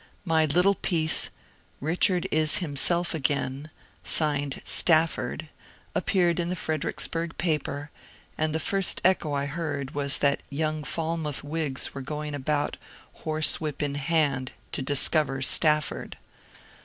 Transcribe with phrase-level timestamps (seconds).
[0.25, 1.29] My little piece,
[1.79, 3.69] ^'Richard is himself again,"
[4.03, 5.47] signed ^^ Stafford,"
[5.93, 7.91] appeared in the Fredericksburg paper,
[8.35, 12.77] and the first echo I heard was that young Falmouth Whigs were going about,
[13.19, 16.17] horsewhip in hand, to discover ^^ Stafford."